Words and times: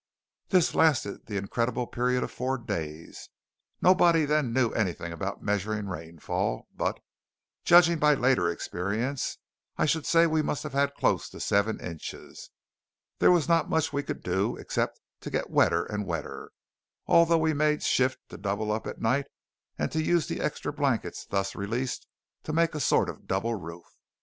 This 0.49 0.73
lasted 0.73 1.27
the 1.27 1.37
incredible 1.37 1.85
period 1.85 2.23
of 2.23 2.31
four 2.31 2.57
days! 2.57 3.29
Nobody 3.83 4.25
then 4.25 4.51
knew 4.51 4.71
anything 4.71 5.13
about 5.13 5.43
measuring 5.43 5.85
rainfall; 5.85 6.67
but, 6.75 6.99
judging 7.63 7.99
by 7.99 8.15
later 8.15 8.49
experience, 8.49 9.37
I 9.77 9.85
should 9.85 10.07
say 10.07 10.25
we 10.25 10.41
must 10.41 10.63
have 10.63 10.73
had 10.73 10.95
close 10.95 11.29
to 11.29 11.39
seven 11.39 11.79
inches. 11.79 12.49
There 13.19 13.29
was 13.29 13.47
not 13.47 13.69
much 13.69 13.93
we 13.93 14.01
could 14.01 14.23
do, 14.23 14.55
except 14.55 14.99
to 15.19 15.29
get 15.29 15.51
wetter 15.51 15.83
and 15.85 16.07
wetter, 16.07 16.49
although 17.05 17.37
we 17.37 17.53
made 17.53 17.83
shift 17.83 18.17
to 18.29 18.39
double 18.39 18.71
up 18.71 18.87
at 18.87 18.99
night, 19.01 19.25
and 19.77 19.91
to 19.91 20.01
use 20.01 20.25
the 20.25 20.41
extra 20.41 20.73
blankets 20.73 21.27
thus 21.27 21.55
released 21.55 22.07
to 22.41 22.53
make 22.53 22.73
a 22.73 22.79
sort 22.79 23.07
of 23.07 23.27
double 23.27 23.53
roof. 23.53 23.85